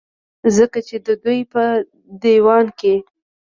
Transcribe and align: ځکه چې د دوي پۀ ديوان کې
ځکه 0.55 0.79
چې 0.87 0.95
د 1.05 1.07
دوي 1.23 1.41
پۀ 1.51 1.65
ديوان 2.21 2.65
کې 2.79 2.95